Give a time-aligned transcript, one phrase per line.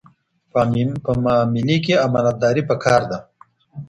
[1.05, 3.17] په معاملې کي امانتداري پکار ده.